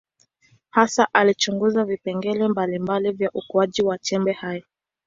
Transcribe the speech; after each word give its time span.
Hasa 0.69 1.07
alichunguza 1.13 1.83
vipengele 1.85 2.47
mbalimbali 2.47 3.11
vya 3.11 3.31
ukuaji 3.33 3.81
wa 3.81 3.97
chembe 3.97 4.31
hai. 4.31 4.63